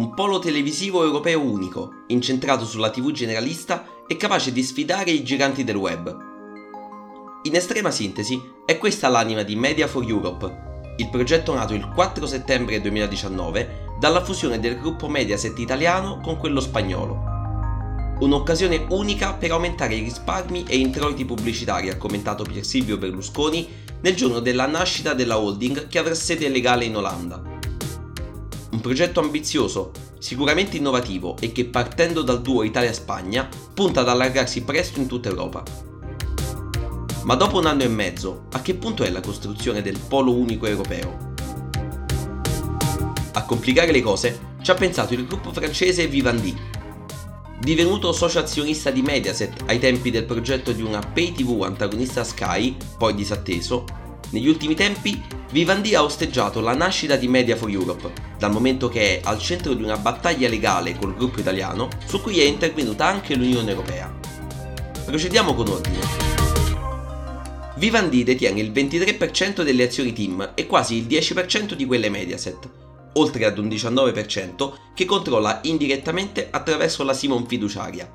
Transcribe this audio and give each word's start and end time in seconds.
un 0.00 0.14
polo 0.14 0.38
televisivo 0.38 1.04
europeo 1.04 1.42
unico, 1.42 2.04
incentrato 2.06 2.64
sulla 2.64 2.88
TV 2.88 3.10
generalista 3.10 3.84
e 4.06 4.16
capace 4.16 4.50
di 4.50 4.62
sfidare 4.62 5.10
i 5.10 5.22
giganti 5.22 5.62
del 5.62 5.76
web. 5.76 6.16
In 7.42 7.54
estrema 7.54 7.90
sintesi, 7.90 8.40
è 8.64 8.78
questa 8.78 9.08
l'anima 9.08 9.42
di 9.42 9.56
Media 9.56 9.86
for 9.86 10.02
Europe, 10.02 10.94
il 10.96 11.10
progetto 11.10 11.52
nato 11.52 11.74
il 11.74 11.86
4 11.86 12.26
settembre 12.26 12.80
2019 12.80 13.88
dalla 14.00 14.24
fusione 14.24 14.58
del 14.58 14.80
gruppo 14.80 15.06
Mediaset 15.06 15.58
italiano 15.58 16.20
con 16.22 16.38
quello 16.38 16.60
spagnolo. 16.60 17.28
Un'occasione 18.20 18.86
unica 18.88 19.34
per 19.34 19.50
aumentare 19.50 19.96
i 19.96 20.02
risparmi 20.02 20.64
e 20.66 20.78
introiti 20.78 21.26
pubblicitari, 21.26 21.90
ha 21.90 21.98
commentato 21.98 22.44
Pier 22.44 22.64
Silvio 22.64 22.96
Berlusconi 22.96 23.68
nel 24.00 24.16
giorno 24.16 24.40
della 24.40 24.66
nascita 24.66 25.12
della 25.12 25.36
holding 25.36 25.88
che 25.88 25.98
avrà 25.98 26.14
sede 26.14 26.48
legale 26.48 26.86
in 26.86 26.96
Olanda. 26.96 27.49
Un 28.70 28.80
progetto 28.80 29.20
ambizioso, 29.20 29.90
sicuramente 30.18 30.76
innovativo 30.76 31.36
e 31.40 31.52
che 31.52 31.64
partendo 31.64 32.22
dal 32.22 32.40
duo 32.40 32.62
Italia-Spagna 32.62 33.48
punta 33.74 34.00
ad 34.00 34.08
allargarsi 34.08 34.62
presto 34.62 35.00
in 35.00 35.06
tutta 35.06 35.28
Europa. 35.28 35.62
Ma 37.24 37.34
dopo 37.34 37.58
un 37.58 37.66
anno 37.66 37.82
e 37.82 37.88
mezzo, 37.88 38.46
a 38.52 38.62
che 38.62 38.74
punto 38.74 39.02
è 39.02 39.10
la 39.10 39.20
costruzione 39.20 39.82
del 39.82 39.98
polo 39.98 40.32
unico 40.34 40.66
europeo? 40.66 41.34
A 43.32 43.44
complicare 43.44 43.92
le 43.92 44.00
cose 44.00 44.54
ci 44.62 44.70
ha 44.70 44.74
pensato 44.74 45.14
il 45.14 45.26
gruppo 45.26 45.52
francese 45.52 46.06
Vivendi, 46.06 46.78
Divenuto 47.60 48.12
socio 48.12 48.38
azionista 48.38 48.90
di 48.90 49.02
Mediaset 49.02 49.64
ai 49.66 49.78
tempi 49.78 50.10
del 50.10 50.24
progetto 50.24 50.72
di 50.72 50.80
una 50.80 51.00
pay 51.00 51.32
TV 51.32 51.62
antagonista 51.62 52.24
Sky, 52.24 52.74
poi 52.96 53.14
disatteso, 53.14 53.84
negli 54.30 54.48
ultimi 54.48 54.74
tempi 54.74 55.20
Vivendi 55.50 55.94
ha 55.96 56.04
osteggiato 56.04 56.60
la 56.60 56.74
nascita 56.74 57.16
di 57.16 57.26
Media 57.26 57.56
for 57.56 57.68
Europe, 57.68 58.12
dal 58.38 58.52
momento 58.52 58.88
che 58.88 59.18
è 59.18 59.20
al 59.24 59.38
centro 59.38 59.74
di 59.74 59.82
una 59.82 59.96
battaglia 59.96 60.48
legale 60.48 60.96
col 60.96 61.16
gruppo 61.16 61.40
italiano 61.40 61.88
su 62.06 62.20
cui 62.20 62.38
è 62.38 62.44
intervenuta 62.44 63.06
anche 63.06 63.34
l'Unione 63.34 63.70
Europea. 63.70 64.14
Procediamo 65.04 65.54
con 65.54 65.68
ordine. 65.68 65.98
Vivendi 67.76 68.22
detiene 68.22 68.60
il 68.60 68.70
23% 68.70 69.62
delle 69.62 69.84
azioni 69.84 70.12
team 70.12 70.52
e 70.54 70.66
quasi 70.66 70.96
il 70.96 71.06
10% 71.06 71.72
di 71.72 71.84
quelle 71.84 72.10
Mediaset, 72.10 72.70
oltre 73.14 73.44
ad 73.44 73.58
un 73.58 73.66
19% 73.66 74.72
che 74.94 75.04
controlla 75.04 75.60
indirettamente 75.64 76.46
attraverso 76.48 77.02
la 77.02 77.14
Simon 77.14 77.46
fiduciaria. 77.46 78.08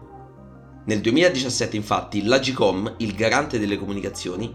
Nel 0.85 1.01
2017 1.01 1.75
infatti 1.75 2.23
l'Agicom, 2.23 2.93
il 2.99 3.13
garante 3.15 3.59
delle 3.59 3.77
comunicazioni, 3.77 4.53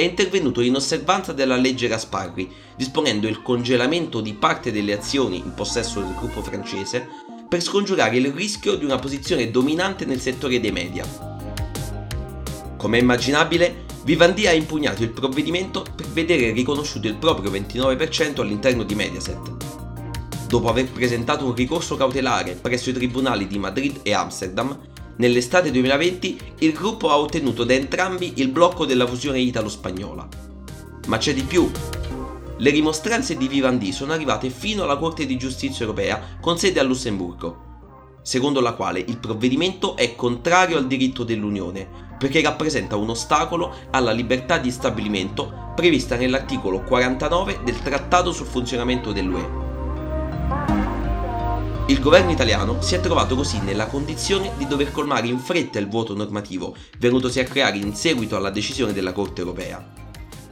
è 0.00 0.04
intervenuto 0.04 0.62
in 0.62 0.74
osservanza 0.74 1.34
della 1.34 1.56
legge 1.56 1.86
Gasparri, 1.86 2.50
disponendo 2.74 3.28
il 3.28 3.42
congelamento 3.42 4.22
di 4.22 4.32
parte 4.32 4.72
delle 4.72 4.94
azioni 4.94 5.36
in 5.36 5.52
possesso 5.52 6.00
del 6.00 6.14
gruppo 6.14 6.42
francese 6.42 7.06
per 7.46 7.60
scongiurare 7.60 8.16
il 8.16 8.32
rischio 8.32 8.76
di 8.76 8.84
una 8.84 8.98
posizione 8.98 9.50
dominante 9.50 10.06
nel 10.06 10.20
settore 10.20 10.58
dei 10.58 10.72
media. 10.72 11.04
Come 12.76 12.98
immaginabile, 12.98 13.88
Vivendi 14.02 14.46
ha 14.46 14.52
impugnato 14.52 15.02
il 15.02 15.10
provvedimento 15.10 15.84
per 15.94 16.06
vedere 16.06 16.52
riconosciuto 16.52 17.06
il 17.06 17.16
proprio 17.16 17.50
29% 17.50 18.40
all'interno 18.40 18.82
di 18.84 18.94
Mediaset, 18.94 20.46
dopo 20.48 20.68
aver 20.70 20.90
presentato 20.90 21.44
un 21.44 21.54
ricorso 21.54 21.96
cautelare 21.96 22.54
presso 22.54 22.88
i 22.88 22.94
tribunali 22.94 23.46
di 23.46 23.58
Madrid 23.58 24.00
e 24.02 24.14
Amsterdam, 24.14 24.78
nell'estate 25.20 25.70
2020 25.70 26.38
il 26.60 26.72
gruppo 26.72 27.10
ha 27.10 27.18
ottenuto 27.18 27.64
da 27.64 27.74
entrambi 27.74 28.32
il 28.36 28.48
blocco 28.48 28.86
della 28.86 29.06
fusione 29.06 29.38
italo-spagnola. 29.38 30.26
Ma 31.08 31.18
c'è 31.18 31.34
di 31.34 31.42
più. 31.42 31.70
Le 32.56 32.70
rimostranze 32.70 33.36
di 33.36 33.46
Vivendi 33.46 33.92
sono 33.92 34.12
arrivate 34.12 34.48
fino 34.48 34.82
alla 34.82 34.96
Corte 34.96 35.26
di 35.26 35.36
Giustizia 35.36 35.84
europea 35.84 36.38
con 36.40 36.58
sede 36.58 36.80
a 36.80 36.82
Lussemburgo, 36.82 38.18
secondo 38.22 38.60
la 38.60 38.72
quale 38.72 38.98
il 38.98 39.18
provvedimento 39.18 39.94
è 39.94 40.14
contrario 40.14 40.78
al 40.78 40.86
diritto 40.86 41.22
dell'Unione, 41.22 41.86
perché 42.18 42.40
rappresenta 42.40 42.96
un 42.96 43.10
ostacolo 43.10 43.74
alla 43.90 44.12
libertà 44.12 44.56
di 44.56 44.70
stabilimento 44.70 45.72
prevista 45.74 46.16
nell'articolo 46.16 46.82
49 46.82 47.60
del 47.62 47.80
Trattato 47.82 48.32
sul 48.32 48.46
funzionamento 48.46 49.12
dell'UE. 49.12 49.69
Il 51.90 51.98
governo 51.98 52.30
italiano 52.30 52.80
si 52.82 52.94
è 52.94 53.00
trovato 53.00 53.34
così 53.34 53.58
nella 53.58 53.88
condizione 53.88 54.52
di 54.56 54.64
dover 54.68 54.92
colmare 54.92 55.26
in 55.26 55.40
fretta 55.40 55.80
il 55.80 55.88
vuoto 55.88 56.14
normativo 56.14 56.76
venutosi 56.98 57.40
a 57.40 57.44
creare 57.44 57.78
in 57.78 57.96
seguito 57.96 58.36
alla 58.36 58.50
decisione 58.50 58.92
della 58.92 59.10
Corte 59.10 59.40
europea. 59.40 59.92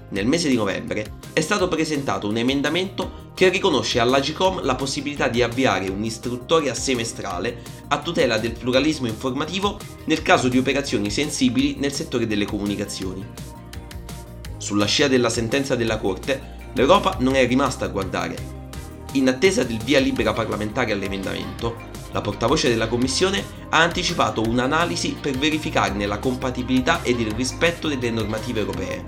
Nel 0.09 0.27
mese 0.27 0.49
di 0.49 0.57
novembre 0.57 1.13
è 1.33 1.41
stato 1.41 1.69
presentato 1.69 2.27
un 2.27 2.39
emendamento 2.39 3.31
che 3.35 3.51
riconosce 3.51 4.01
all'Agicom 4.01 4.65
la 4.65 4.75
possibilità 4.75 5.29
di 5.29 5.41
avviare 5.41 5.89
un'istruttoria 5.89 6.75
semestrale 6.75 7.63
a 7.87 8.01
tutela 8.01 8.39
del 8.39 8.59
pluralismo 8.59 9.07
informativo 9.07 9.79
nel 10.07 10.23
caso 10.23 10.49
di 10.49 10.59
operazioni 10.59 11.09
sensibili 11.09 11.77
nel 11.79 11.93
settore 11.93 12.27
delle 12.27 12.47
comunicazioni. 12.47 13.25
Sulla 14.57 14.87
scia 14.87 15.07
della 15.07 15.31
sentenza 15.31 15.77
della 15.77 15.99
Corte, 15.99 16.57
l'Europa 16.73 17.15
non 17.21 17.37
è 17.37 17.47
rimasta 17.47 17.85
a 17.85 17.89
guardare 17.89 18.58
in 19.13 19.29
attesa 19.29 19.65
del 19.65 19.79
via 19.79 20.01
libera 20.01 20.33
parlamentare 20.33 20.93
all'emendamento, 20.93 21.77
la 22.13 22.21
portavoce 22.21 22.69
della 22.69 22.89
Commissione 22.89 23.43
ha 23.71 23.81
anticipato 23.81 24.43
un'analisi 24.43 25.17
per 25.21 25.37
verificarne 25.37 26.07
la 26.07 26.19
compatibilità 26.19 27.03
ed 27.03 27.21
il 27.21 27.33
rispetto 27.33 27.89
delle 27.89 28.11
normative 28.11 28.61
europee. 28.61 29.05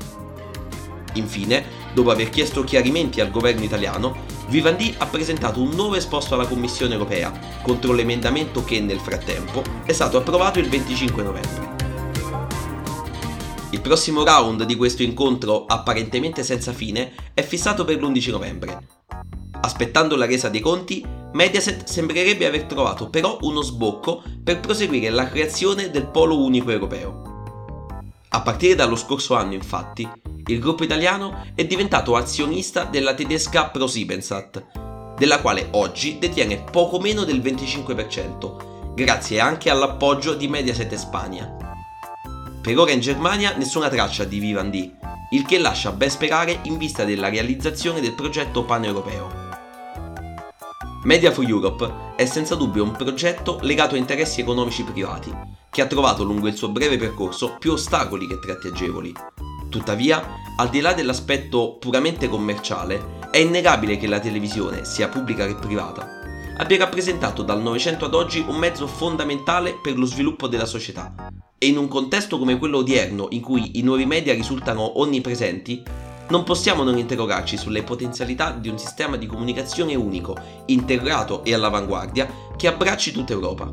Infine, 1.15 1.65
dopo 1.93 2.11
aver 2.11 2.31
chiesto 2.31 2.63
chiarimenti 2.63 3.21
al 3.21 3.31
governo 3.31 3.65
italiano, 3.65 4.39
Vivendi 4.49 4.95
ha 4.99 5.07
presentato 5.07 5.63
un 5.63 5.71
nuovo 5.71 5.95
esposto 5.95 6.35
alla 6.35 6.47
Commissione 6.47 6.95
europea 6.95 7.33
contro 7.63 7.93
l'emendamento 7.93 8.65
che 8.65 8.81
nel 8.81 8.99
frattempo 8.99 9.63
è 9.85 9.93
stato 9.93 10.17
approvato 10.17 10.59
il 10.59 10.69
25 10.69 11.23
novembre. 11.23 11.79
Il 13.71 13.81
prossimo 13.81 14.25
round 14.25 14.65
di 14.65 14.75
questo 14.75 15.05
incontro 15.05 15.67
apparentemente 15.67 16.43
senza 16.43 16.73
fine 16.73 17.13
è 17.33 17.43
fissato 17.43 17.85
per 17.85 18.03
l'11 18.03 18.31
novembre, 18.31 18.79
Aspettando 19.63 20.17
la 20.17 20.27
resa 20.27 20.49
dei 20.49 20.61
conti, 20.61 21.05
Mediaset 21.33 21.85
sembrerebbe 21.85 22.47
aver 22.47 22.65
trovato 22.65 23.09
però 23.09 23.39
uno 23.43 23.63
sbocco 23.63 24.23
per 24.43 24.61
proseguire 24.61 25.11
la 25.11 25.29
creazione 25.29 25.91
del 25.91 26.07
polo 26.07 26.43
unico 26.43 26.71
europeo. 26.71 27.29
A 28.31 28.41
partire 28.43 28.75
dallo 28.75 28.97
scorso 28.97 29.35
anno, 29.35 29.55
infatti, 29.55 30.09
il 30.47 30.59
gruppo 30.59 30.85
italiano 30.85 31.47
è 31.55 31.65
diventato 31.65 32.17
azionista 32.17 32.85
della 32.85 33.15
tedesca 33.15 33.67
ProSiebensat, 33.67 35.15
della 35.17 35.41
quale 35.41 35.69
oggi 35.73 36.19
detiene 36.19 36.65
poco 36.71 36.99
meno 36.99 37.25
del 37.25 37.41
25%, 37.41 38.95
grazie 38.95 39.41
anche 39.41 39.69
all'appoggio 39.69 40.35
di 40.35 40.49
Mediaset 40.49 40.95
Spagna. 40.95 41.57
Per 42.63 42.79
ora 42.79 42.93
in 42.93 43.01
Germania 43.01 43.55
nessuna 43.57 43.89
traccia 43.89 44.25
di 44.25 44.39
Vivendi, 44.39 44.95
il 45.31 45.45
che 45.45 45.59
lascia 45.59 45.93
ben 45.93 46.11
sperare 46.11 46.61
in 46.63 46.77
vista 46.77 47.05
della 47.05 47.29
realizzazione 47.29 48.01
del 48.01 48.15
progetto 48.15 48.65
pan-europeo. 48.65 49.40
Media 51.03 51.33
for 51.33 51.47
Europe 51.49 52.15
è 52.15 52.27
senza 52.27 52.55
dubbio 52.55 52.83
un 52.83 52.91
progetto 52.91 53.59
legato 53.63 53.95
a 53.95 53.99
interessi 53.99 54.43
economici 54.43 54.85
privati, 54.85 55.33
che 55.71 55.81
ha 55.81 55.87
trovato 55.87 56.25
lungo 56.25 56.47
il 56.47 56.55
suo 56.55 56.69
breve 56.69 56.99
percorso 56.99 57.57
più 57.59 57.73
ostacoli 57.73 58.27
che 58.27 58.39
tratti 58.39 58.69
agevoli. 58.69 59.11
Tuttavia, 59.71 60.23
al 60.59 60.69
di 60.69 60.81
là 60.81 60.93
dell'aspetto 60.93 61.79
puramente 61.79 62.29
commerciale, 62.29 63.19
è 63.31 63.39
innegabile 63.39 63.97
che 63.97 64.07
la 64.07 64.21
televisione, 64.21 64.85
sia 64.85 65.09
pubblica 65.09 65.47
che 65.47 65.55
privata, 65.55 66.07
abbia 66.59 66.77
rappresentato 66.77 67.43
dal 67.43 67.63
Novecento 67.63 68.05
ad 68.05 68.13
oggi 68.13 68.45
un 68.47 68.57
mezzo 68.57 68.87
fondamentale 68.87 69.79
per 69.83 69.97
lo 69.97 70.05
sviluppo 70.05 70.49
della 70.49 70.67
società. 70.67 71.15
E 71.57 71.67
in 71.67 71.79
un 71.79 71.89
contesto 71.89 72.39
come 72.39 72.59
quello 72.59 72.79
odierno, 72.79 73.29
in 73.31 73.41
cui 73.41 73.79
i 73.79 73.83
nuovi 73.83 74.05
media 74.05 74.35
risultano 74.35 75.01
onnipresenti, 75.01 75.83
non 76.31 76.45
possiamo 76.45 76.83
non 76.83 76.97
interrogarci 76.97 77.57
sulle 77.57 77.83
potenzialità 77.83 78.53
di 78.53 78.69
un 78.69 78.79
sistema 78.79 79.17
di 79.17 79.27
comunicazione 79.27 79.95
unico, 79.95 80.37
integrato 80.67 81.45
e 81.45 81.53
all'avanguardia 81.55 82.29
che 82.57 82.69
abbracci 82.69 83.13
tutta 83.13 83.33
Europa. 83.33 83.73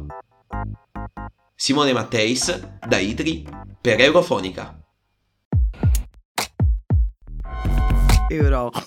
Simone 1.55 1.93
Matteis, 1.93 2.79
da 2.85 2.97
Itri, 2.97 3.47
per 3.79 3.99
Eurofonica. 4.01 4.79
Eurofonica. 8.29 8.81